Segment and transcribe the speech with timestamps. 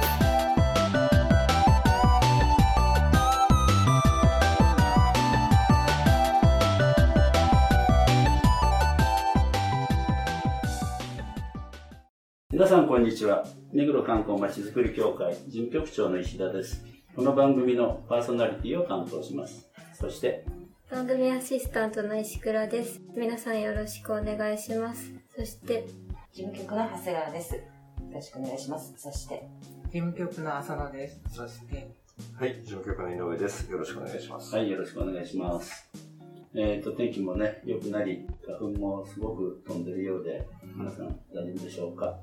[12.71, 13.45] さんこんにちは。
[13.73, 16.85] 目黒観光まちづくり協会事務局長の石田です。
[17.13, 19.69] この番組のパーソナリティを担当します。
[19.93, 20.45] そして、
[20.89, 25.85] 番組アシスタントの石倉です皆さんよろしくお願いしますそして
[26.31, 27.55] 事務局の長谷川です。
[27.55, 27.61] よ
[28.13, 28.93] ろしくお願いします。
[28.95, 29.49] そして、
[29.87, 31.21] 事務局の浅野です。
[31.27, 31.93] そして、
[32.39, 33.69] はい、事務局の井上です。
[33.69, 34.55] よろしくお願いします。
[34.55, 35.91] はい、よろしくお願いします。
[36.55, 42.17] えっ、と、天気もね、良くなり、花粉もすごく飛んでるようで、皆さん大丈夫でしょうか？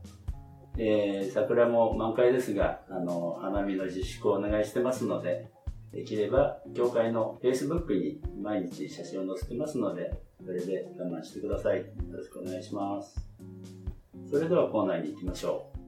[0.78, 5.50] えー、桜も満開ですが、あの、花見の自粛をお願いしてますので、
[5.92, 10.10] できれば、協会の Facebook に毎日写真を載せてますので、
[10.44, 11.78] それで我慢してください。
[11.80, 13.16] よろしくお願いします。
[14.30, 15.78] それではコーナーに行きましょう。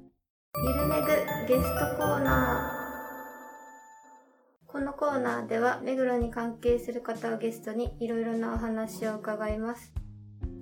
[0.63, 2.81] ゆるめぐゲストコーナー
[4.67, 9.93] このコーナーでは目黒に関係する方をゲストにいろいろなお話を伺います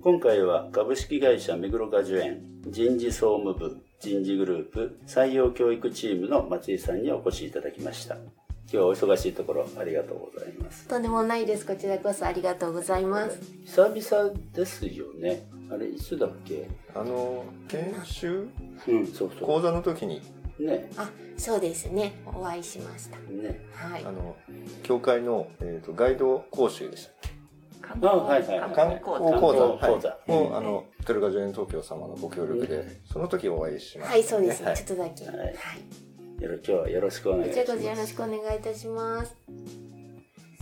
[0.01, 8.15] 今回は株式会社目黒果樹園人事総務部人事グループ採用教育チームの松井さんにお越しいただきました。
[8.15, 8.23] 今
[8.71, 10.87] 日はお忙しいところありがとうございます。
[10.87, 11.65] とんでもないです。
[11.65, 13.41] こちらこそありがとうございます。
[13.65, 15.49] 久々ですよね。
[15.69, 16.69] あれいつだっけ？
[16.95, 18.47] あの、研修？
[18.87, 20.21] うんそうそ講座の時に、
[20.59, 20.89] うね。
[20.95, 22.13] あ、そうですね。
[22.25, 23.17] お会いしました。
[23.17, 23.59] ね。
[23.73, 24.05] はい。
[24.05, 24.11] あ。
[24.13, 24.37] の、
[24.83, 28.69] 教会の、えー、とガイド講習でしたっ観あはいはいはい。
[28.69, 29.29] け観光講座。
[29.31, 30.09] 観光講座。
[30.09, 34.67] はい、を、あの、テルガジュエン東京様のご協力で、その時お会いしました、はい、そうですね。
[34.67, 35.25] はいちょっとだけ。
[35.25, 35.55] ははい
[36.39, 36.43] い。
[36.43, 39.35] よろ今日はよろしくお願いしますこちらこそよろしくお願いいたします。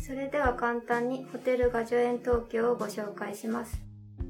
[0.07, 3.77] それでは簡単にホテルガジョエン東京をご紹介します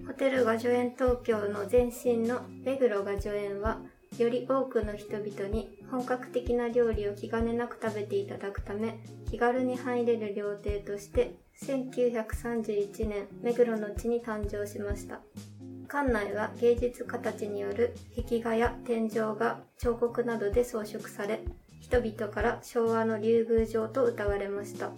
[0.08, 3.78] ホテルガジョエン東京の前身の目黒ガジョエンは
[4.18, 15.20] より多くの人々に本格的な料理を気兼ねなく食べていただくため気軽に入れる料亭として1931年目黒の地に誕生しました
[15.88, 21.42] 館内は芸術家たちによる壁画や天井画彫刻などで装飾され
[21.80, 24.92] 人々から昭和の竜宮城と謳われました。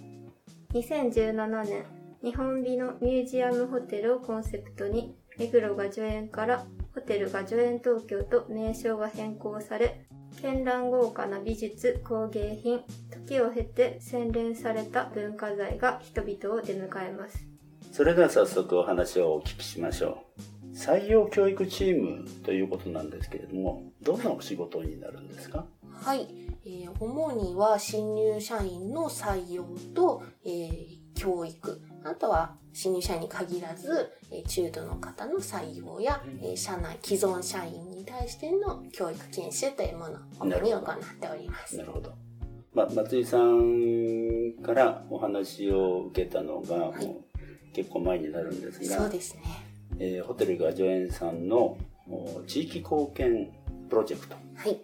[0.73, 1.83] 2017年
[2.23, 10.05] 日本美のミュージアムホテルをコンセプトに目黒が助園からホテルが助園東京と名称が変更され
[10.39, 17.47] 絢爛豪華な美術工芸品時を経て洗練された文化財が人々を出迎えます
[17.91, 25.66] それでは早速お話をお聞きしましょう採用教育チームということなんですけれどもどんなお仕事になるんですか？
[25.91, 26.28] はい。
[26.66, 29.63] えー主には新入社員の採用
[29.94, 31.81] と、えー教育。
[32.06, 40.84] あとは新入社員に限らず、えー中途の方の採用や、えー社内、既存社員に対しての教育研修というものを主に行っ
[41.19, 41.84] ておりますな。
[41.84, 42.13] るほど。
[42.73, 49.41] まあ、松井さんからお話を受けたのが、もう結構前になるんですが、そうですね。
[49.99, 51.77] えーホテルガジョエンさんの
[52.09, 53.51] お地域貢献
[53.89, 54.79] プロジェクトはい。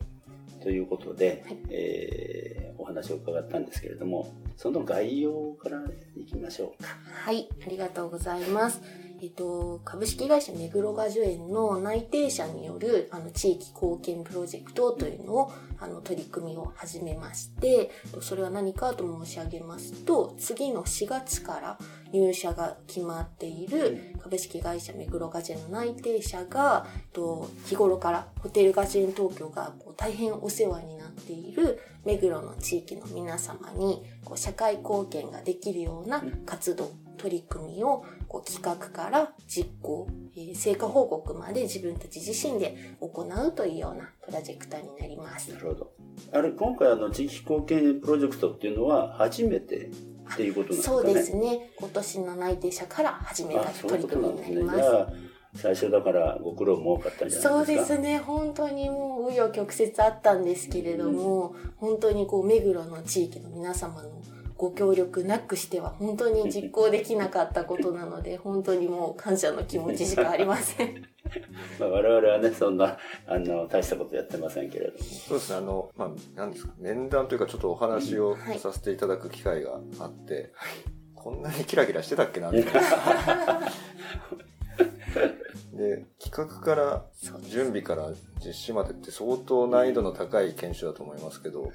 [0.61, 5.81] ということで、はいえーお話を伺ったんですけれども、その概要から
[6.15, 6.89] いきましょうか。
[7.25, 8.79] はい、ありがとうございます。
[9.21, 17.89] えっと、株式会社目黒果樹園の内定者によるあの地域貢献プロジェクトというのをあの取り組みを始めまして、
[18.21, 21.79] それは何かと申し上げますと、次の4月から
[22.15, 45.59] 入社が決まっている株式会社目黒果樹園の内定者が、と日頃からホテル果樹園東京がこう大変お世話になっている目黒の地域の皆様にこう社会貢献ができるような活動、取り組みをこう企画から実行、えー成果報告まで自分たち自身で行うというようなプロジェクトになりますな。
[45.59, 45.91] るほど。
[46.31, 49.89] あれ、今回あの地域貢献プロジェクトっていうのは初めて
[50.33, 51.03] っていうことなんですかね。
[51.03, 51.71] そうですね。
[51.77, 54.07] 今年の内定者から始めた取り。
[54.07, 54.81] 組みになります。
[55.55, 57.81] 最初だからご苦労も多かったんじゃなそいうでか。
[57.81, 58.17] ですすね。
[58.17, 64.21] 本当にもう紆余曲折あったんですけれども、本当にこう目黒の地域の皆様の
[64.57, 71.07] ご協力なくしては本当に実行できなかったことなので、本当にもう感謝の気持ちしかありません。
[71.79, 74.99] まあ、我々はね、そんな、あの、大したことやってませんけれども。
[74.99, 80.51] そうですね、あの、まあ、何ですか、面談というかちょっとお話をはいさせていただく機会があって、
[81.13, 82.81] こんなにキラキラしてたっけな、みたいな。
[85.75, 87.05] で、企企画から。
[87.49, 88.11] 準備から
[88.45, 91.71] 実施までって相当難易度の高い研修だと思いますけど、はい。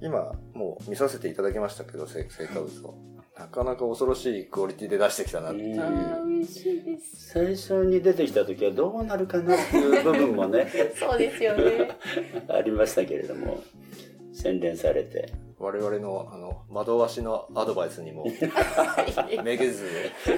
[0.00, 2.94] 今もう見させていただきましたけど、成成果物を。
[3.40, 5.80] なかなか恐ろしいクオリティで出してきたなっていう。
[5.82, 7.30] あー嬉しいです。
[7.32, 11.88] 最初に出てきた時はどうなるかなっていう部分もね そうですよね。
[12.48, 13.62] ありましたけれども
[14.34, 18.26] 洗練されて我々のあの惑わしのアドバイスにも
[19.42, 19.86] めげず、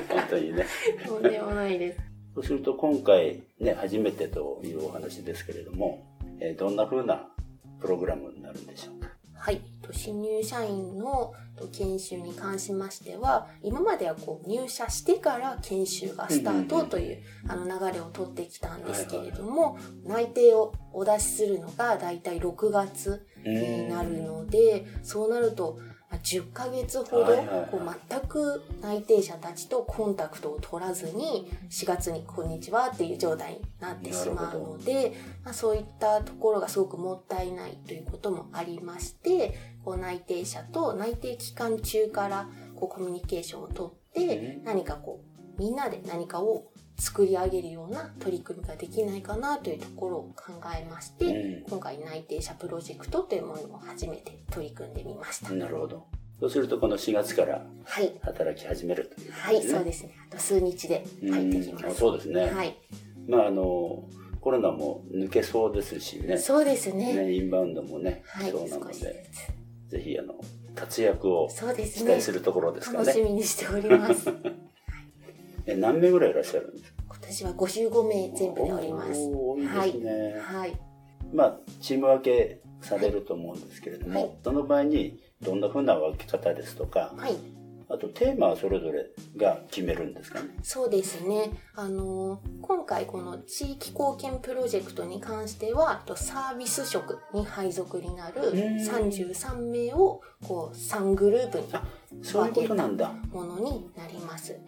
[0.08, 0.64] 本当にね
[1.06, 1.98] とんでもないです。
[2.34, 6.04] そうすると今回ね初めてというお話ですけれども、
[6.38, 7.28] えーどんな風な
[7.80, 9.08] プログラムになるんでしょうか？
[9.34, 9.60] はい。
[9.92, 25.78] と新入社員のと研修に関しましては、今まではこう入社してから研修がスタートというあの流れを取ってきたんですけれども、内定をお出しするのがだいたい6月になるので、そうなると、
[26.10, 27.36] まあ10ヶ月ほど
[27.70, 55.52] こう全く内定者たちとコンタクトを取らずに4月に「こんにちは」っていう状態になってしまうので、まあ、そういったところがすごくもったいないということもありましてこう内定者と内定期間中からこうコミュニケーションをとってうん何かこうみんなで何かを作り上げるような取り組みができないかなというところを考えまして、うん今回内定者プロジェクトというものを初めて取り組んでみました。
[55.52, 56.06] なるほど
[56.40, 58.18] そうするとこの4月からはい。
[58.20, 60.14] 働き始めるという、はい、そうですね。
[60.28, 61.96] あと数日で入ってきます。
[61.98, 62.76] そうですね、はい。
[63.28, 64.04] まああの
[64.40, 67.14] コロナも抜けそうですしねそうですね。
[67.14, 69.24] ねインバウンドもね、はい、そうなので
[69.92, 70.34] ぜひあの
[70.74, 71.64] 活躍を期
[72.04, 72.20] 待。
[72.22, 74.28] するところですか楽しねみにしております。
[74.30, 74.40] 今
[75.66, 77.16] え何名ぐらいいらっしゃるんですか？
[77.20, 79.20] 年は55名全部でおります。
[79.30, 80.72] 多いですね、はい。
[81.32, 87.36] まあチーム分けされると思うんですけれども、はいその場合にどんなふうな分け方ですとかはい。
[87.92, 91.50] あとテーマはそれぞれが決めるんですかねそうですね。
[91.74, 101.66] あの今回この地域貢献プロジェクトに関しては、とサービス職に配属になるん33名をこう3グループに
[102.22, 104.58] そういうことなんだものになります。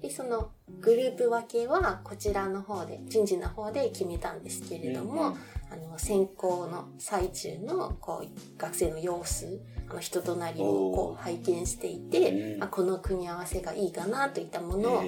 [0.00, 0.50] で、その
[0.80, 5.36] グループ分けはこちらの方で、人事の方で決めたんですけれども、うん
[5.70, 12.58] あの、選考の最中のこう学生の様子、あの人となりをこう拝見していて、うん。
[12.60, 15.02] まあ、この組み合わせがいいかなといったものを、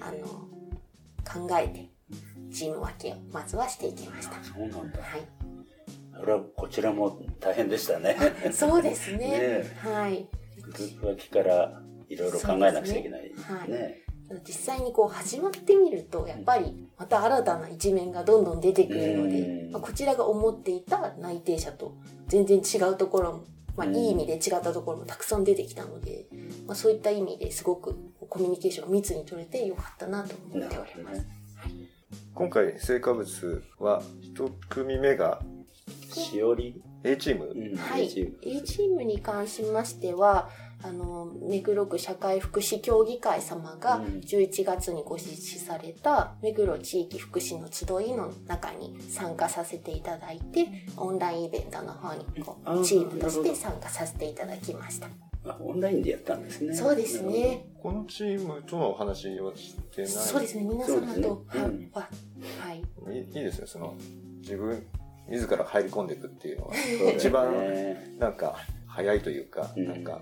[0.00, 1.90] あの、考えて、
[2.52, 4.34] チーム分けをまずはしていきました。
[4.44, 5.02] そうなんだ。
[5.02, 5.22] はい。
[6.14, 8.16] それはこちらも大変でしたね。
[8.52, 9.18] そうですね。
[9.62, 10.28] ねはい。
[10.60, 13.22] グループ分けからいろいろ考えなくちゃいけない。
[13.22, 14.02] ですそうですね。
[14.46, 21.94] 実際にこう始まってみるとやっぱりまた新たな一面がどんどん出てくるのうでん、まあ、こちらが思っていた内定者と
[22.28, 23.44] 全然違うところも、
[23.76, 23.96] まあ、うん。
[23.96, 26.26] いい意味で違ったところもたくさん出てきたので、
[26.66, 27.96] まあ、そういった意味ですごく
[28.28, 31.26] コミュニケーションを密に取れてよかったなと思っております。
[32.34, 35.42] 今回成果物は一組目が
[36.10, 40.48] しおり、A チーム、うんはい A チームに関しましては
[40.84, 44.04] あの目黒区社会福祉協議会様がうん。
[44.22, 55.08] 11月にご実施された目黒地域福祉の集いの中に参加させていただいてオンラインイベントの方にこうチームとして参加させていただきました。
[55.44, 56.74] あオンラインでやったんですね。
[56.74, 57.66] そうですね。
[57.82, 60.10] このチームとのお話をしてない？
[60.10, 60.64] そうですね。
[60.64, 61.22] 皆様そうですね。
[61.22, 61.90] と、はいうん。
[61.92, 62.08] わ
[62.60, 62.82] はい。
[63.18, 63.66] いいですね。
[63.66, 63.94] その
[64.40, 64.86] 自分
[65.28, 66.74] 自ら入り込んでいくっていうのは。
[67.16, 67.52] 一番
[68.18, 68.56] なんか
[68.86, 70.04] 早いというか、うんなん。
[70.04, 70.20] か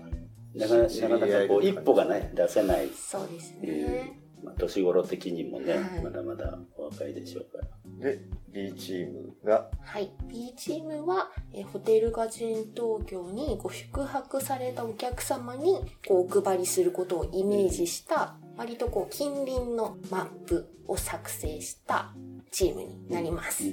[0.55, 6.03] なかなかなかなかこう一歩がね出せない、そうですえね、ーまあ、年頃的にもね、はい。
[6.03, 7.67] まだまだお若いでしょうから。
[7.99, 8.19] で
[8.51, 9.69] B チームが？
[9.81, 10.11] はい。
[10.27, 22.11] B チームは、えーホテルガジェン東京にご宿泊されたお客様にこうお配りすることをイメージした、割とこう近隣のマップを作成した
[22.51, 23.63] チームになります。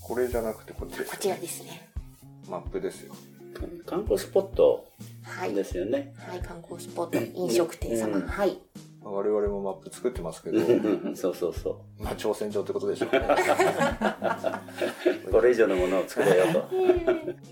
[0.00, 1.88] これじゃなくてこっちですこちらですね。
[2.48, 3.14] マップですよ
[3.86, 4.86] 観光スポット
[5.22, 5.54] はい。
[5.54, 8.16] ですよね、はい、観光スポット、飲食店様。
[8.16, 8.26] うん。
[8.26, 8.58] はい。
[9.02, 10.60] まあ我々もマップ作ってますけど。
[11.14, 13.20] そうそうそまあ挑戦状ってことでしょうね。
[15.28, 16.68] う これ以上のものを作れよと。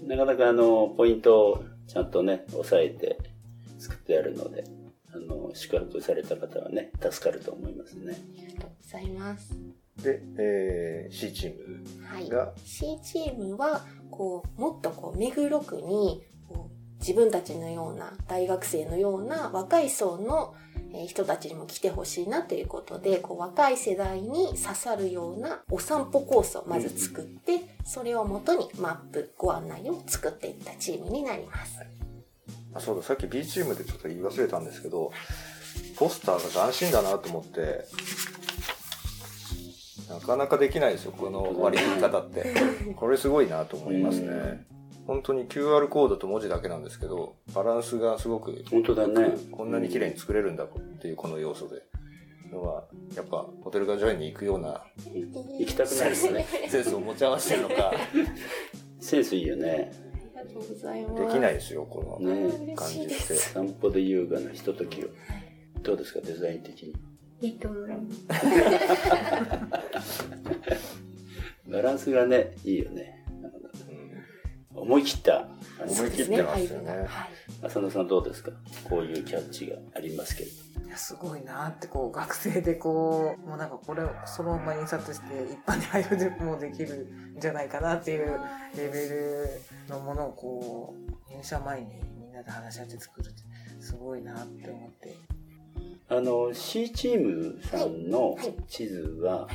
[0.07, 3.19] なかなかあのポイントをちゃんとね押さえて
[3.79, 4.65] 作ってあるので
[5.13, 8.15] あの宿泊された方はね助かると思いますね。
[8.39, 9.55] ありがとうございます。
[10.03, 12.29] で、えー C チームはい。
[12.29, 16.23] が、C チームはこうもっとこう目黒区に
[17.01, 20.55] 自分たちのような大学生のような若い層の
[20.93, 31.79] えー人たちにも来てほしいなということでこう若い世代に刺さるようなお散歩コースをまず作ってそれをもとにマップご案内を作っていったチームになります。
[32.75, 35.11] あそうださっき B チームでちょっと言い忘れたんですけど
[35.97, 37.85] ポスターが斬新だなと思って
[40.09, 42.55] なかなかできないですよ、この割り切り方って。
[42.97, 44.67] これすごいなと思いますね。
[45.07, 49.37] 本当に QR コードと文字だけなんですけど、バランスがすごく、本当だね。
[49.51, 50.69] こんなに綺麗に作れるんだっ
[51.01, 51.83] ていうこの要素で。
[52.51, 52.85] のは、
[53.15, 54.83] やっぱホテルガジョエンに行くような
[55.59, 56.47] 行きたくなるですね。
[56.69, 57.93] センスを持ち合わせてるのか、
[59.01, 59.93] センスいいよね。
[60.35, 61.27] ありがとうございます。
[61.27, 63.15] できないですよ、このね感じって。
[63.35, 65.09] 散歩で優雅なひとときを。
[65.83, 66.95] どうですか、デザイン的に？
[67.41, 67.97] いいと思いま
[68.35, 70.25] す。
[71.71, 73.25] バランスがね、いいよね。
[74.75, 74.83] うん。
[74.83, 75.49] 思い切った。
[75.81, 77.07] 思い切ってますよね。
[77.63, 78.51] 浅野さんどうですか？
[78.89, 80.51] こういうキャッチがありますけど。
[80.87, 88.41] いやすごいなってこう学生でこうもうなんかこれをそのまま印刷して一般に配布でもできるんじゃないかなっていう
[88.75, 89.49] レベル
[89.89, 90.95] のものをこ
[91.31, 93.43] う入社前にみんなで話し合って作るって
[93.81, 95.15] すごいなって思って
[96.09, 98.37] あの、C チームさんの
[98.69, 99.49] 地図は、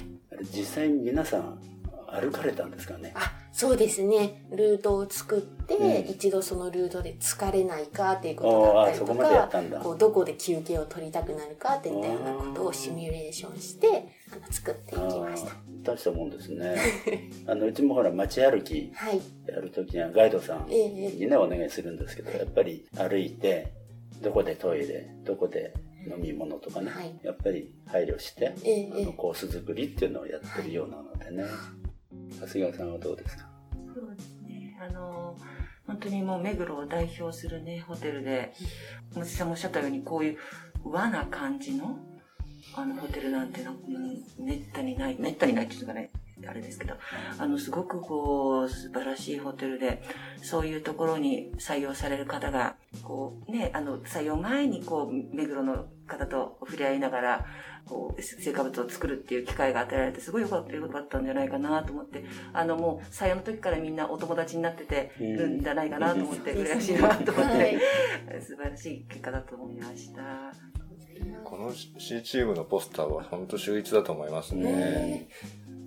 [0.53, 1.60] 実際に皆さん
[2.08, 3.12] 歩かれたんですかね？
[3.15, 4.46] あ、そうですね。
[4.51, 15.53] ルートを作って、うん一度そのルートで疲れないかっていうことだったりとああそこまでやっかたんだ、こうどこで休憩を取りたくなるかっていったようなことをシミュレーションして、あの作っていきました。
[15.84, 16.75] 大したもんですね。
[17.48, 19.22] あの、うちもほら街歩きはい。
[19.48, 23.74] やるときにはガイドさんええにね、お願いするんですけど、やっぱり歩いて、
[24.22, 25.74] どこでトイレ、どこで
[26.08, 27.20] 飲み物とかね、はい。
[27.24, 31.44] やっぱり配慮して、ええあのコース作りっていうのをやってるようなのでね。
[32.40, 33.50] 長谷川さんはどうですか？
[33.94, 34.78] そうですね。
[34.82, 35.38] あの、
[35.86, 38.54] 本当にもう目黒を代表するね、ホテルで、
[39.16, 40.38] 松井さんもおっしゃったように、こういう
[40.84, 41.98] 和な感じの、
[42.76, 43.76] あの、ホテルなんての、う
[44.42, 46.10] ん、めったにない、めったにないっていうかね、
[46.48, 46.96] あれですけど、
[47.38, 50.02] あの、すごくこう、素晴らしいホテルで、
[50.42, 57.46] そういうところに採用される方が、こう、ね、あの、採用前にこう、目黒の方と触れ合いながら、
[57.86, 70.74] こう、成果物を作るっていう機会が与えられて、すごい良かった、良かったんじゃないかなと思って、あの、もう、採用の時からみんなお友達になっててるんじゃないかなと思って、うん嬉しいなと思っはてい、素晴らしい結果だと思いました。
[71.44, 74.63] この C チームのポスターは本当秀逸だと思いますね。
[74.63, 75.28] ね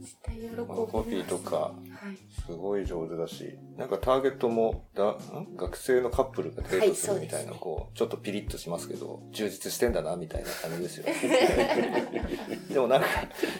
[0.07, 0.67] 絶対喜びます。
[0.67, 1.73] このコピーとか、は
[2.13, 2.43] い。
[2.47, 5.57] すごい上手だし、なんかターゲットもだん？
[5.57, 11.07] 学生のカップルがデートするみたいな、はいねこう、ちょっとピリッとしますけど、充実してんだな、みたいな感じですよ。
[12.73, 13.07] でもなんか、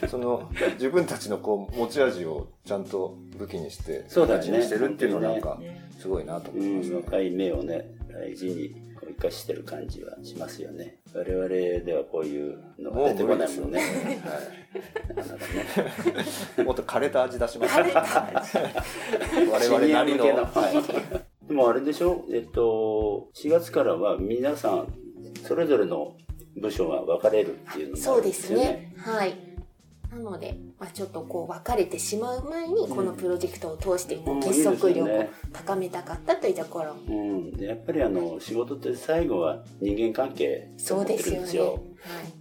[0.09, 6.95] その、自分たちのこう、持ち味をちゃんと武器にして、そうだよね形にしてるっていうのはなんか、ねすごいなと思うん、いますね。
[6.97, 8.75] 若い目をね、大事に
[9.19, 10.99] こう生かしてる感じはしますよね。
[11.13, 13.79] 我々ではこういうのが出てこないもんね。
[13.79, 14.19] はい。
[15.15, 15.45] なかなか
[16.57, 16.63] ね。
[16.63, 17.79] もっと枯れた味出します。
[17.79, 20.25] 我々なりの。
[20.25, 20.39] は
[20.71, 22.25] いでもあれでしょ？
[22.29, 24.93] えっと、4月からは皆さん、
[25.47, 26.17] それぞれの
[26.57, 28.53] 部署が分かれるっていうのがあるんそうでです。
[28.53, 28.93] ね。
[28.97, 29.33] はい。
[30.17, 37.51] なので、まあ、ちょっとこう分かれてしまう前に、このプロジェクトを通して結束力を高めたかったというところもうん。
[37.51, 41.35] でやっぱりあの、仕事って最後は人間関係とそう思ってですよね。
[41.35, 41.65] るんですよ。
[41.65, 41.81] はい。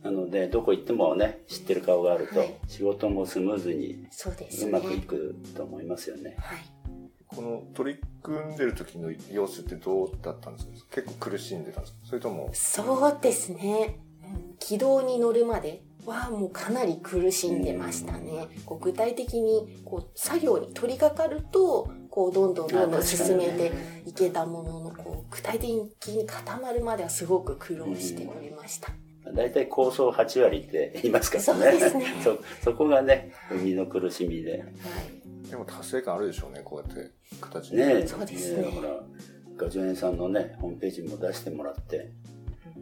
[0.05, 4.71] なので、どこ行ってもね、知ってる顔があるとはい、仕事もスムーズにそうですね。
[4.71, 6.37] うまくいくと思いますよね。
[6.39, 6.59] はい。
[7.29, 10.73] この取り組んでる時の様子ってどうだったんですか？
[11.03, 11.99] 結構苦しんでたんですか？
[12.05, 13.99] それとも、そうですね。
[14.25, 18.49] うん軌道に乗るまではもうかなり苦しんでましたね。
[18.65, 23.73] こう具体的にこう作業に取り掛かると、こうどんどんどんどん進めて
[24.07, 28.93] いけたものの、こう具体的に固まるまではすごく苦労しておりました。
[29.35, 31.73] 大体構想8割って言いますからね。
[31.73, 34.53] そうですね そそこがね、生みの苦しみで。
[34.53, 35.51] はい。
[35.51, 37.11] でも達成感あるでしょうね、こうやって
[37.41, 37.79] 形に。
[37.79, 39.01] ねそうですねほら、
[39.57, 42.13] ガジョエンさんのね、ホームページも出してもらって、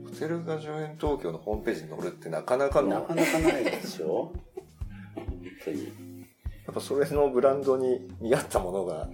[0.05, 4.33] ホテルガジョエン東京のホームページに載るってなかなかの、やなかなかないでしょ？
[5.15, 5.27] 本
[5.65, 6.15] 当に。
[6.71, 9.09] っぱそれのブランドに見合ったものが、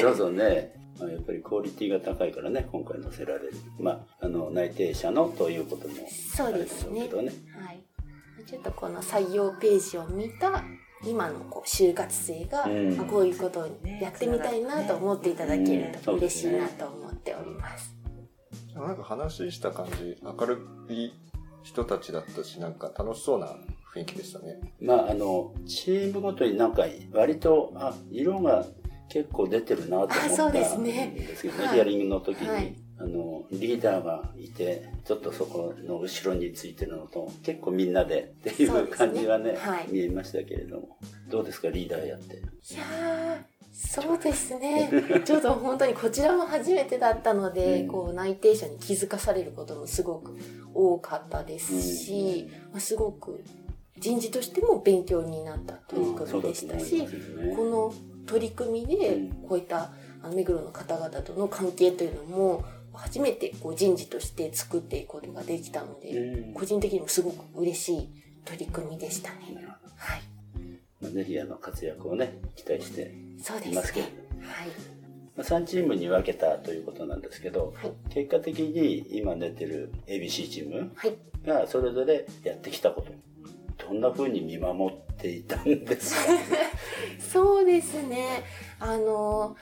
[0.00, 0.72] そうそうね。
[1.00, 3.52] まあやっぱりクオリティが高いからね、今回載せられる。
[3.80, 7.32] まあ、あの、内定者のということもあそうるですうけどね。
[7.58, 7.82] はい。
[8.46, 10.62] ちょっとこの採用ページを見た
[11.04, 12.64] 今のこう就活生が、
[13.08, 13.66] こういうことを
[14.00, 17.96] やってみたいなと思っていただけると嬉しいなと思っております。
[18.82, 21.12] なんか話した感じ、明るい
[21.62, 23.56] 人たちだったし、なんか楽しそうな
[23.94, 24.60] 雰囲気でしたね。
[24.80, 28.66] まあ、あの、チームごとになんか、割と、あ、色が
[29.08, 40.96] 結構出てるなと思ったあそうですんねですけどね、はいヒアリングの時に、はいあの、リーダーがいて、ちょっとそこの後ろについてるのと、結構みんなでっていう感じはね、はい見えましたけれども。
[41.28, 42.36] どうですか、リーダーやって？
[42.36, 42.38] い
[42.76, 44.90] やーそうですね。
[45.24, 50.36] ちょっと本当にこちらも初めてだったので、うんこう内定者に気づかされることもすごく
[50.74, 53.42] 多かったですし、まあ、すごく
[53.98, 57.06] 人事としても勉強になった取り組みでしたし、
[57.56, 57.94] この
[58.26, 59.18] 取り組みで
[59.48, 59.90] こういった
[60.34, 68.08] 目黒の方々との関係というのも初めてこう人事として作っていくことができたので、個人的にもすごく嬉しい
[68.44, 69.38] 取り組みでしたね。
[69.96, 70.22] はい。
[71.00, 74.46] まあぜひあの活躍をね、期待してそうですいますけれねど。
[74.48, 74.68] はい。
[75.36, 81.16] まあ3チームに分けたということなんですけど、はい結果的に今出てる ABC チームはい。
[81.46, 83.12] がそれぞれやってきたこと、
[83.88, 86.32] どんな風に見守っていたんですか？
[87.32, 88.44] そうですね。
[88.78, 89.56] あの、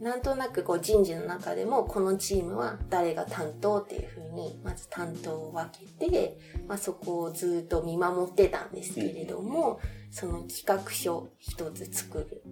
[0.00, 6.38] なんとなくこう人事の中でもこのチームは誰が担当っていうふうにまず担当を分けて、
[6.68, 12.42] まあ、そこをずっと見守ってたんですけれども、その企画書一つ作る、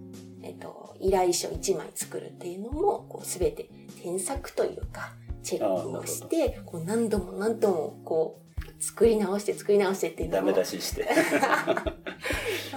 [0.41, 3.69] えっと、依頼書一枚作るっていうのもこう全て
[4.01, 8.44] 添削というかチェックをしてこう何度も何度もこう
[8.79, 11.07] 作り直して作り直してっていうのをダメ出しして。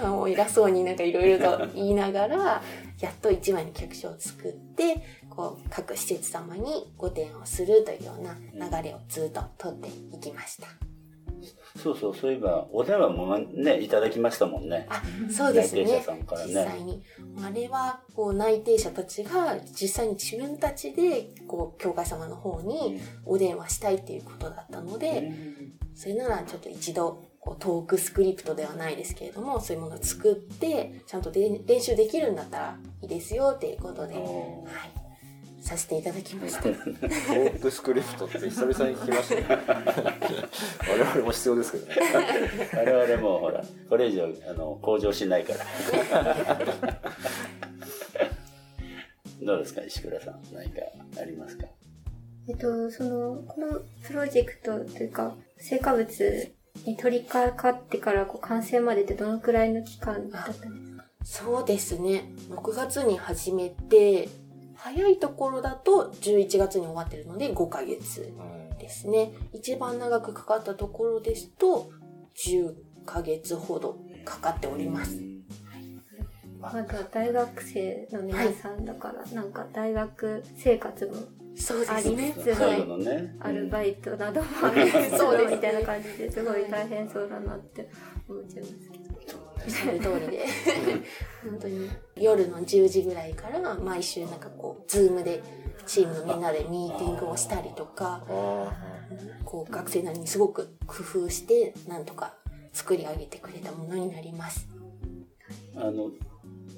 [0.01, 2.61] あ もう偉そうになんかいろいろと言いながら、
[2.99, 8.35] やっと一枚の企画書を作って、こう、各施設様にご提案をするというような
[8.81, 10.67] 流れをずっと取っていきました。
[11.77, 14.87] そうそう、そういえば、お電話もね、いただきましたもんね。
[14.89, 15.01] あ、
[15.31, 15.83] そうですね。
[15.83, 17.03] 内定者さんからね実際に。
[17.41, 25.31] あれは、こう、内定者たちが実際に自分たちで、こう、教会様の方にお電話したいっていうことだったので、
[25.99, 34.91] それならちょっと一度こうトークスクリプトではないですけれどもそういうものを作ってちゃんとで練習できるんだったらいいですよっていうことで、おはい、
[35.61, 36.61] させていただきました。
[36.61, 39.43] トークスクリプトって久々に聞きましたね。
[40.89, 41.95] 我々も必要ですけどね。
[42.73, 45.65] 我々もほら、これ以上、あの、向上しないから。
[49.45, 50.39] どうですか、石倉さん。
[50.53, 50.79] 何か
[51.19, 51.65] ありますか？
[52.47, 56.53] えっと、その、このプロジェクトというか、成果物
[56.85, 61.05] に取り掛かってからこう完成までってどのくらいの期間だったんですか？
[61.23, 62.31] そうですね。
[62.49, 64.29] 6月に始めて
[64.75, 68.31] 早いところだと11月に終わってるので5ヶ月
[68.79, 69.33] ですね。
[69.53, 71.91] 一番長くかかったところですと
[72.35, 72.73] 10
[73.05, 75.21] ヶ月ほどかかっております。
[76.61, 81.13] まずは大学生の皆さんだから、なんか大学生活も
[81.55, 82.33] そうですね。
[82.37, 83.35] つつ、最後のね。
[83.39, 85.49] アルバイトなどもありつつそうです。
[85.49, 86.43] ねみたいな感じです。
[86.43, 87.89] ごい大変そうだなって
[88.27, 89.49] 思っちゃいますけど。
[89.59, 90.45] おっしゃる通りで。
[91.43, 95.41] 本当に夜の10時ぐらいから毎週なんかこうズームで
[95.85, 98.23] チームのみんなでミーティングをしたりとか
[99.43, 102.35] こう学生なりにすごく工夫してなんとか
[102.73, 104.67] 作り上げてくれたものになります。
[105.75, 106.11] あの、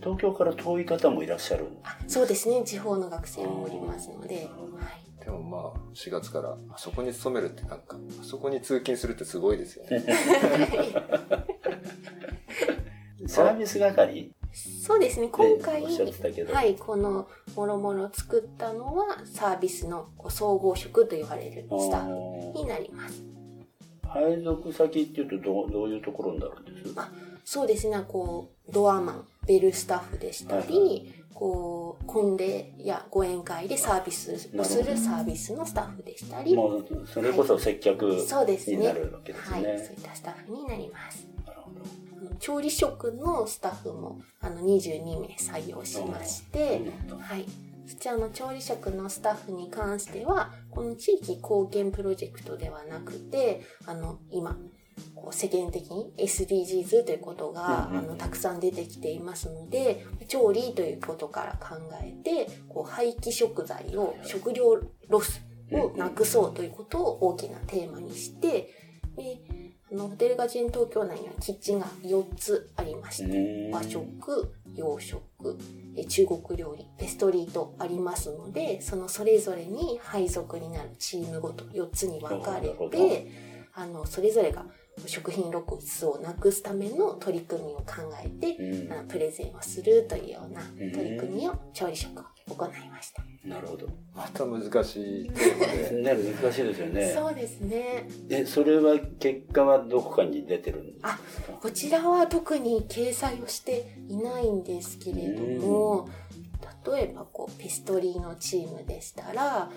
[0.02, 1.68] 東京から遠い方もいらっしゃる。
[1.84, 2.64] あそうですね。
[2.64, 10.04] 地方の学生もおりますので、はい、でもまあ4月からあそこに勤めるってなんかあそこに通勤するってすごいですよね。
[13.28, 14.32] サービス係？
[14.54, 15.30] そうですね。
[15.30, 16.76] 今回はい。
[16.76, 23.24] このもろもろ作ったのはサービスの総合職と言われるスタッフになります。
[24.04, 26.94] 配属先っていうとどうどういうところになるんです？
[26.98, 27.10] あ
[27.46, 28.04] そうですね。
[28.08, 30.86] こうドアマンベルスタッフでしたり、は
[31.18, 36.56] いこう婚礼やご宴会でサービスをするサービスのスタッフでしたり。
[36.56, 38.78] もうそれこそ接客そうですね。
[38.78, 39.80] になるわけですはい、そうね。
[39.80, 41.28] いったスタッフになります。
[41.44, 41.80] なるほど
[42.22, 46.82] あの調理職のスタッフもあの22名採用しまして、
[47.20, 47.46] はい、
[47.88, 54.56] そちらの調理職のスタッフに関してはこの地域貢献プロジェクトではなくてあの今
[55.16, 68.74] こう世間的に SDGs ということが、あのたくさん出てきていますので調理ということから考えてこう廃棄食材を食料ロスをなくそうということを大きなテーマにして
[69.16, 69.42] で
[69.92, 73.72] あのホテル雅叙園東京内にはキッチンが4つありましてうん。
[73.72, 75.22] 和食洋食
[75.96, 83.28] え中国料理ペストリーとありますのでそのそれぞれに配属になるチームごと4つに分かれて
[83.74, 84.66] あのそれぞれが
[85.06, 87.86] 食品ロスをなくすための取り組みを考
[88.24, 93.24] えて、うんあのプレゼンをするというような取り組みを調理職を行いました。
[93.46, 93.88] なるほど。
[94.14, 97.14] また難しいテーマでね、難しいですよね。
[97.16, 98.08] そうですね。
[98.30, 101.20] え、それは結果はどこかに出てるんですか？
[101.62, 106.10] こちらは特に掲載をしていないんですけれども、
[106.86, 109.70] 例えばこうペストリーのチームでしたら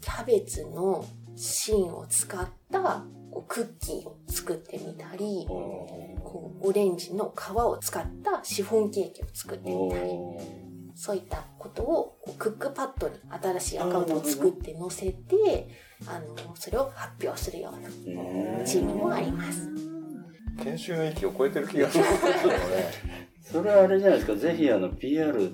[0.00, 1.04] キャベツの
[1.36, 10.10] 芯を使ったこうクッキーを作ってみたりこうオレンジの皮を使ったシフォンケーキを作ってみたり
[10.94, 15.68] そういったことをこうクックパッドに新しいアカウントを作って載せて
[16.06, 17.88] あのそれを発表するような
[18.64, 19.68] チームもあります。
[20.62, 22.58] 研修の域を超えてる気がしますけどね。
[23.40, 25.50] それはあれじゃないですか、ぜひあの PR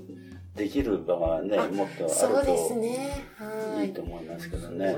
[0.55, 3.25] できる場がね、あもっとあそうでするね。
[3.37, 3.93] はいい。
[3.93, 4.97] といと思いますけどね。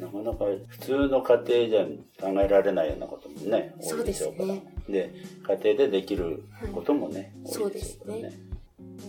[0.00, 4.54] なかなか普通の家庭じゃ考えられないようなこともね、多いでしょうから。
[4.88, 5.14] で
[5.62, 6.42] 家庭でできる
[6.74, 8.32] こともね、はい多いでしょうからね。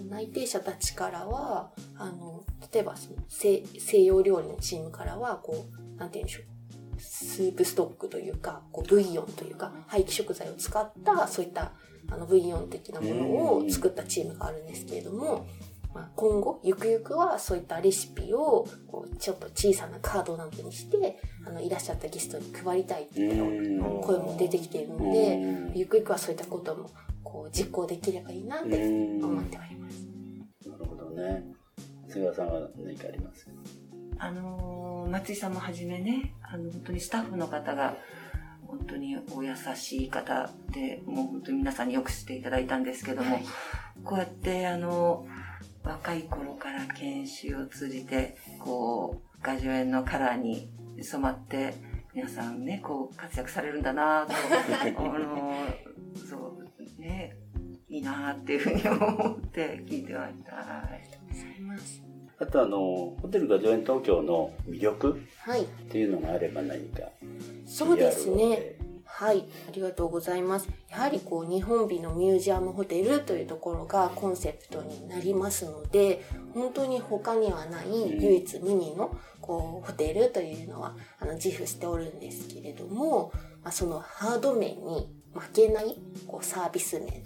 [0.10, 6.46] 内定者たちからは、あの、例えばその西西洋料理のチームからは、こう、なんて言うんでしょう。
[7.00, 11.72] スープストックというか、こうブイヨンというか、廃棄食材を使った、そういった、
[12.10, 13.26] あの、ブイヨン的なもの
[13.58, 15.48] を作ったチームがあるんですけれども、
[15.94, 24.02] まあ、今後、ゆくゆくはそういったレシピを、こう、ちょっと小さなカードなどにして、あの、いらっしゃったゲストに配りたいっていううん。
[24.02, 25.72] 声も出てきているのうで、ん。
[25.76, 26.90] ゆくゆくはそういったことも、
[27.24, 29.24] こう、実行できればいいなってうん。
[29.26, 30.08] 思っております。
[30.70, 31.44] なるほどね。
[32.08, 33.46] 菅原さんは何かあります？
[33.46, 33.52] か
[34.20, 37.98] あのー松井さんもはじめね、あの、本当にスタッフの方が、
[38.68, 43.44] 本当にお優しい方で、もう本当に皆さんによくしていただいたんですけども、はい。
[44.06, 45.26] こうやって、あの、
[45.84, 50.70] 若い頃から研修を通じて、こう、画助園のカラーに
[51.02, 51.74] 染まって、
[52.14, 55.54] 皆さんね、こう、活躍されるんだなと、あの、
[56.30, 56.58] そ
[56.98, 57.36] う、ね、
[57.90, 60.56] いいなっていうふうに思って聞いてました。
[60.56, 60.64] は
[60.96, 62.04] いございます。
[62.40, 62.78] あとあの、
[63.22, 65.64] ホテルが上演東京の魅力はい。
[65.64, 67.04] っていうのがあれば何か。
[67.66, 68.76] そうですね。
[69.14, 69.46] はい。
[69.68, 70.68] ありがとうございます。
[70.90, 77.88] やはりこう、日本美のミュージアムホテルというところがコンセプトになりますので、本当に他にはない
[78.20, 83.32] 唯一無二のこう、ホテルというのは、あの、自負しておるんですけれども、
[83.64, 85.98] まあ、そのハード面に負けない
[86.28, 87.24] こうサービス面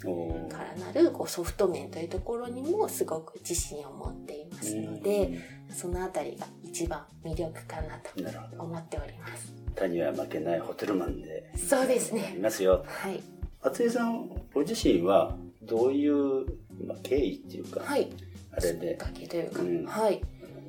[0.50, 8.62] からなるこうソフト面というところにもすごく自信を持っていますので、そのあたりが一番魅力かなと。
[8.62, 9.54] 思っております。
[9.76, 12.38] 他には負けないホテルマンでそうですいね。
[12.42, 12.84] ますよ。
[12.86, 13.24] はい。
[13.64, 16.46] 松井さん、ご自身はどういう、
[16.86, 18.10] まあ、経緯っていうか、はい。
[18.52, 20.22] あれできっかけというか、うんはい。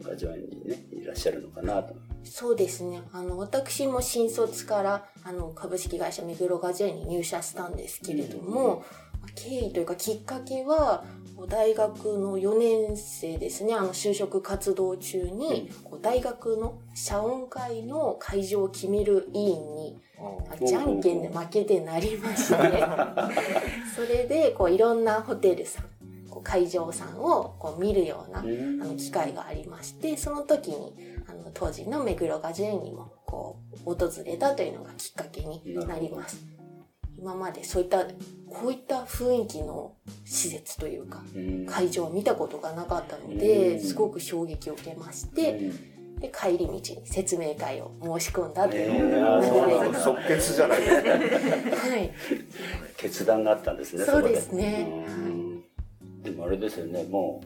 [0.05, 1.97] ガジュアンにね、いらっしゃるのかなと。
[2.23, 3.03] そうですね。
[3.13, 8.85] あの、私も新卒から、あの、株式会社目黒ガジェに入社したんですけれども、
[9.35, 11.05] 経緯というかきっかけは、
[11.49, 20.01] 大学の4年生ですね、あの、就職活動中に、こう大学の謝恩会の会場を決める委員に、
[20.51, 22.57] あじゃんけんで負けてなりまして、
[23.95, 25.87] それで、こう、いろんなホテルさん、
[26.43, 30.93] 会場さんをこう見るような、うんあの機会がありましてその時に
[31.29, 36.45] あの当時の目黒雅樹園にもこう訪れたというのがきっかけになります
[37.19, 38.05] 今までそういった
[38.49, 41.67] こういった雰囲気の施設というかうん。
[41.67, 43.39] 会場を見たことがなかったのうん。
[43.39, 46.21] ですごく衝撃を受けましてうん。
[46.21, 48.91] で帰り道に説明会を申し込んだという。
[48.91, 51.89] えーあーそうなんだ即決じゃないですか。
[51.89, 52.11] はい。
[52.97, 54.87] 決断があったんですね、そうこですね。
[55.09, 55.63] うん。
[56.23, 57.43] でもあれですよね、も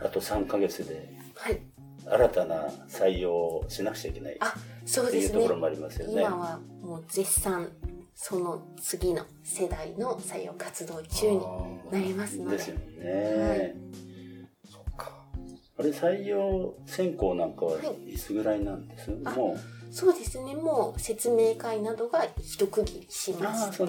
[0.00, 1.60] う、あと3ヶ月で、はい。
[2.06, 5.38] 新たな採用をしなくちゃいけないあそうですね。
[5.40, 6.22] いうところもありますよね。
[6.22, 7.68] 今はもう絶賛
[8.14, 11.40] その次の世代の採用活動中に
[11.90, 12.56] なりますので。
[12.56, 13.74] ですよね。
[14.70, 15.24] そっか。
[15.78, 19.56] あれ、採用選考なんかははいつぐらいなんです、あも
[19.90, 20.54] そうですね。
[20.54, 23.84] もう説明会などが一区切りしまして。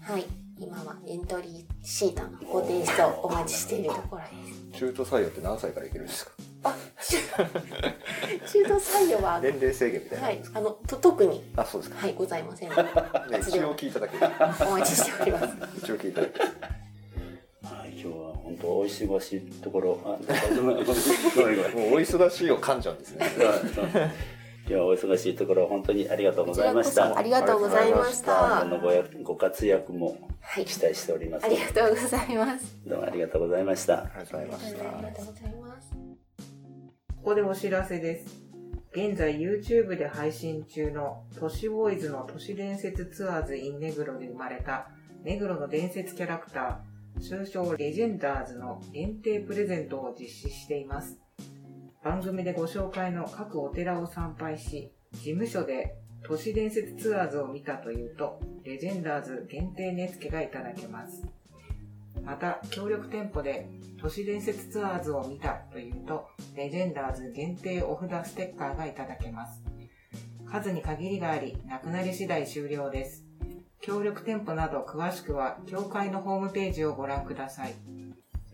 [0.00, 0.24] はい。
[0.58, 4.28] 今はエントリーシートのご提出をお待ちしているところで
[4.76, 4.78] す。
[4.78, 6.32] 中途採用って何歳からいけるんですか？
[6.64, 12.00] あ中途採用は年齢制限みたいなはいのあのと特にあ、そうですか。
[12.00, 12.76] はいございませんね、
[13.40, 14.26] 一応聞いただけで。
[14.66, 15.46] お待ちしております
[15.78, 16.44] 一応聞いただけで。
[16.44, 20.16] はい、今日は本当お忙しいところ、あ、
[20.54, 21.72] ごめんごめんごめんごめん。
[21.90, 23.26] もうお忙しいを噛んじゃうんですね。
[24.64, 27.08] 今日はお忙しいところ本当にありがとうございました。
[27.08, 31.46] そありがとうございまし今た後のごやご活躍もはい期待しております。
[31.46, 33.94] ありがとうございますどうもありがとうございました。
[33.94, 35.71] ありがとうございましありがた。
[37.22, 38.42] ここでお知らせです。
[38.90, 44.88] 現在 YouTube で配信中の都市ボーイズの都市伝説ツアーズ in 目黒で生まれた
[45.22, 51.16] 目黒の伝説キャラクター、通称レジェンダーズの限定プレゼントを実施しています。
[52.02, 61.22] 番組でご紹介の各お寺を参拝し、事務所で都市伝説ツアーズを見たというと、レジェンダーズ限定値付けがいただけます。
[62.24, 63.68] また、協力店舗で
[64.00, 69.62] 都市伝説ツアーズを見たというと、レジェンダーズ限定お札ステッカーがいただけます。
[70.50, 73.24] 数に限りがあり、なくなり次第終了です。
[73.80, 77.74] 協力店舗など詳しくは、協会のホームページをご覧ください。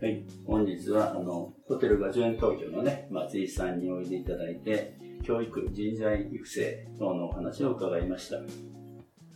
[0.01, 8.37] はい、本日はあのホテルガジュエン東京のね松井さんにおいでいただいて教育人材育成等のお話を伺いました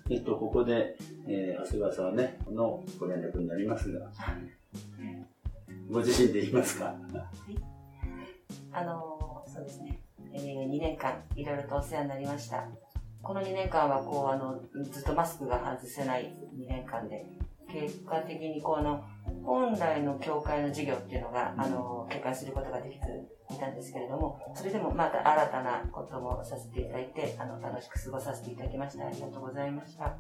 [0.09, 0.95] えっと、ここで、
[1.27, 4.09] えー、長谷川さんね、のご連絡になりますが、
[5.89, 6.95] ご自身で言いますか？
[8.71, 9.99] あの、そうですね。
[10.33, 12.67] えー、2年間、いろいろとお世話になりました。
[13.21, 17.25] この2年間は、こう、あの、ずっとマスクが外せない2年間で、
[17.73, 19.03] 結果的に、こ、の、
[19.43, 23.05] 本来の教会の授業っていうのが、あの、結果することができて
[23.51, 29.07] いたんですけれども、それでもまた新たなこともさせていただいて、あの、楽しく過ごさせていただきました。
[29.07, 30.17] ありがとうございました。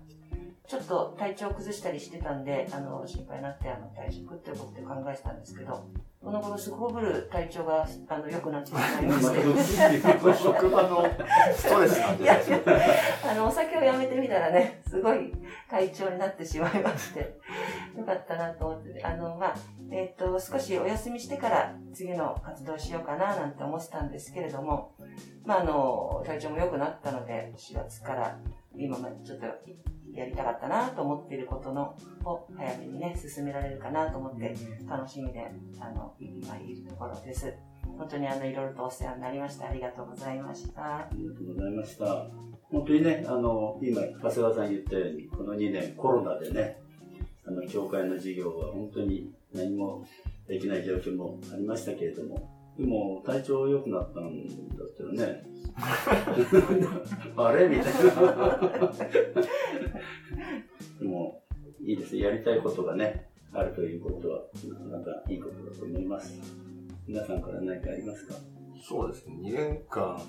[0.67, 5.85] ちょっと体調を崩したりしてたんで、あの、心配になって、あの、退職っていうことで考えてたんですけど、
[6.23, 10.33] この頃すこぶる体調が、あの、良くなってしまいまして。
[10.41, 11.05] 職場の
[11.53, 12.85] ストレスなんいやじゃないで
[13.19, 13.31] すか。
[13.31, 15.33] あの、お酒をやめてみたらね、すごい
[15.69, 17.37] 体調になってしまいまして、
[17.97, 19.55] よかったなと思って、あの、まあ、
[19.91, 24.95] えっ、と、少しお休みしてから次の活動しようかななんて思ってたんですけれども、
[25.45, 28.39] まあ、あの、体調も良くなったので、4月から
[28.77, 29.45] 今までちょっと
[30.13, 34.55] やりたかったなと思っていることの、を早めにね、進められるかなと思って、
[34.87, 37.53] 楽しみで、あの、今いるところです。
[37.97, 39.69] 本当にあの、いろいろとお世話になりました。
[39.69, 40.97] ありがとうございました。
[40.97, 42.27] ありがとうございました。
[42.71, 46.79] 本当にね、あの、今、長谷川さん言ったように、この2年コロナでね、
[47.45, 50.05] あの、教会の授業は本当に何も
[50.47, 55.43] できない状況もありましたけれども、でも、体調良くなったんだったらね、
[57.37, 58.59] あれみたいな。
[60.99, 61.43] でも、
[61.81, 62.21] いいですね。
[62.21, 64.41] やりたいことがね、あるということは、
[64.89, 66.39] なかなかいいことだと思います。
[67.07, 68.35] 皆さんから何かありますか？
[68.81, 69.35] そうですね。
[69.35, 70.19] 2年間、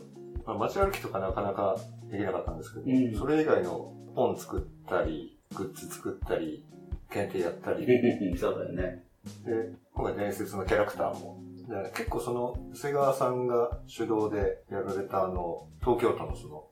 [0.45, 1.77] まあ、街歩きとかなかなか
[2.11, 6.65] できなかったんですけど、うんそれ以外の本作ったり、グッズ作ったり、
[7.11, 7.87] 検定やったり、
[8.37, 9.05] そうだよね。
[9.47, 11.41] で、今回伝説のキャラクターも。
[11.69, 16.65] で結構その、瀬川さんが主導でやられたあの、東京都のその。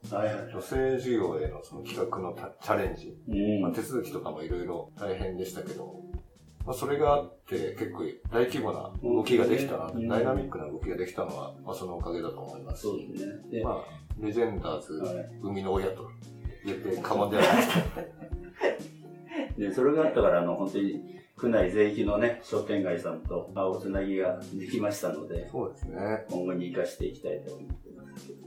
[0.52, 5.94] 女性事業へのその企画のたチャレンジ、うんまあ、手続きとかもいろいろ大変でしたけど、
[6.66, 12.82] まあ、それがあって結構大規模な動きができたな、うんダイナミックな動きができたのは、まあ、そのおかげだと思います。
[12.82, 13.32] そうですね。
[13.50, 13.84] で、まあ、
[14.20, 16.08] レジェンダーズ、はい生みの親と
[16.64, 19.58] 言って過言ではないです。
[19.58, 21.02] で それがあったから、あの、本当に、
[21.36, 26.24] 区内全域のね、商店街さんと、まあ、おつなぎができましたので、そうですね。
[26.30, 28.42] 今後に生かしていきたいと思ってますけど。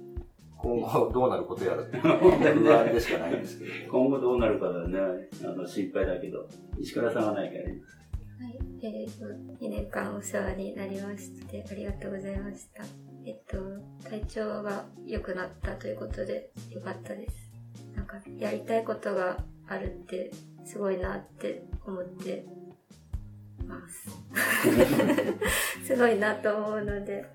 [0.57, 3.71] 今後どうなることやらって本当にね不安でしかないんですけど。
[3.91, 4.99] 今後どうなるかだね、
[5.43, 6.47] あの、心配だけど、
[6.79, 8.05] 石倉さんは何かありますか
[8.43, 12.83] はい、えーと、2年間お世話になりまして、ありがとうございました。
[13.25, 13.57] えっと、
[14.07, 17.51] 体調が良くなったということで、よかったです。
[17.95, 20.31] なんか、やりたいことがあるって、
[20.63, 22.45] すごいなって思って
[23.65, 24.09] ます。
[25.85, 27.25] すごいなと思うので、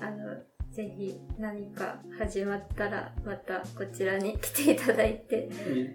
[0.00, 0.36] あの、
[0.70, 5.48] ぜひ何か始まったら、またこちらに来ていただいて、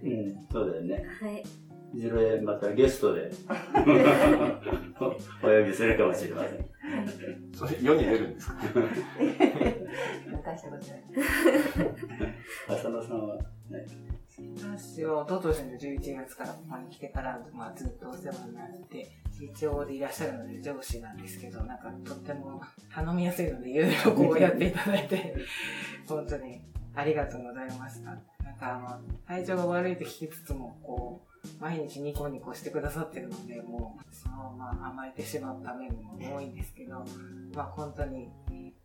[0.03, 1.03] うん、そうだよね。
[1.19, 1.43] はい、
[1.97, 3.31] いずれまたゲストで
[5.41, 6.65] お呼びするかもしれません。
[7.53, 8.55] それ世に出るんですか？
[10.45, 11.03] 大したことない。
[12.69, 13.43] 浅野さんは、ね、
[14.39, 19.09] 私は、おととしの11月からここに来てから、まあ、ずっとお世話になって、
[19.41, 22.61] 一応でいらっしゃるので上司なんですけど、なんかとっても
[22.93, 25.35] 頼みやすいので、いろいろこうやっていただいて、
[26.07, 26.61] 本当に
[26.95, 28.11] ありがとうございました。
[28.11, 28.17] なん
[28.57, 31.21] かあの、体調が悪いと聞きつつも、こ
[31.59, 37.03] う、毎日ニコニコしてくださってるので、もう、そのまま甘えてしまった面も多いんですけど、
[37.55, 38.29] まあ本当に、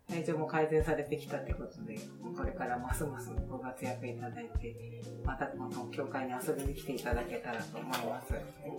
[0.09, 1.99] 体調も改善されてきたってことで、
[2.37, 4.77] これからますますご活躍いただいて、
[5.25, 8.35] またこの教会に遊びに来ていただけたらと思います。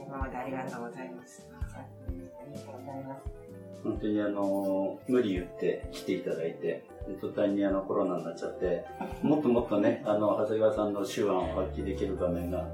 [0.08, 1.38] 今までありがとうございまし
[1.72, 1.80] た。
[1.80, 3.44] ありがとうございます。
[3.84, 8.86] 本当にあの、無理言って来ていただいて、で途端にあのコロナになっちゃって、
[9.22, 12.66] もっともっとね、あの、長谷川さんの手腕を発揮できる場面が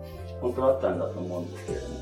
[0.42, 1.96] 本当はあったんだと思うんですけれども、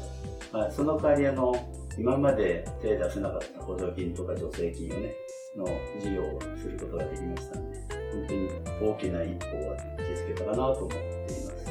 [0.51, 1.55] まあ、その代わりあの、
[1.97, 5.15] 今まで手出せなかった補助金とか助成金をね、
[5.58, 5.65] の
[6.00, 8.50] 事業をすることができましたので、本当に
[8.91, 11.65] 大きな一歩は気づけたかなと思っています。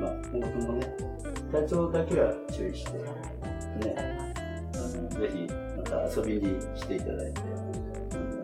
[0.00, 0.80] まあ、今後ともね、
[1.50, 3.02] 体調だけは注意して、ね、
[4.74, 7.40] あのぜひまた遊びに来ていただいて、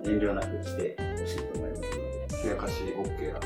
[0.05, 2.09] 遠慮なく来てほしいと思いますので。
[2.44, 3.40] 冷やかし OK な。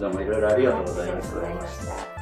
[0.00, 1.30] どうもいろいろありがとうございまし
[1.86, 2.17] た。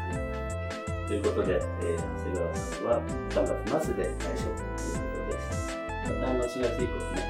[1.07, 5.79] ということで、えー、長谷川さんは3月末で退職ということです。
[6.05, 7.23] またあの4月以降ね、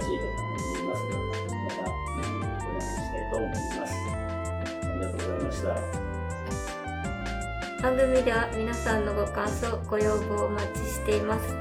[0.00, 3.92] 新しい方もいますので、また、うん、お願いしたいと思います。
[3.96, 6.06] ありがとうございました。
[7.82, 11.54] 番組では皆さんのご感想、ご要望をお待ちしています。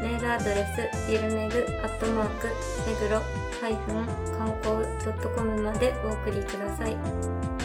[0.00, 2.48] メールアドレス、ゆるめぐ、アットマーク、
[2.88, 3.20] めぐろ、
[3.60, 4.82] 観光
[5.36, 6.96] .com までお送りください。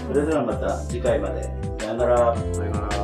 [0.06, 1.44] それではまた次回まで。
[1.80, 2.36] さよなら。
[2.36, 2.97] さよなら